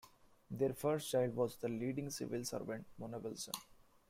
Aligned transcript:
Their 0.49 0.73
first 0.73 1.11
child 1.11 1.35
was 1.35 1.57
the 1.57 1.67
leading 1.67 2.09
civil 2.09 2.43
servant 2.43 2.87
Mona 2.97 3.19
Wilson. 3.19 3.53